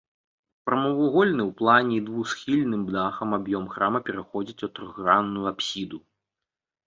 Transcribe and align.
Прамавугольны 0.67 1.41
ў 1.41 1.51
плане 1.59 1.97
з 1.99 2.05
двухсхільным 2.07 2.83
дахам 2.95 3.29
аб'ём 3.39 3.69
храма 3.75 3.99
пераходзіць 4.07 4.63
у 4.69 4.73
трохгранную 4.79 5.45
апсіду. 5.53 5.97